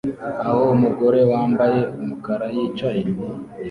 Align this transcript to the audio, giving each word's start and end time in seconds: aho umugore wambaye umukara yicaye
aho 0.47 0.61
umugore 0.75 1.19
wambaye 1.31 1.79
umukara 2.01 2.47
yicaye 2.55 3.03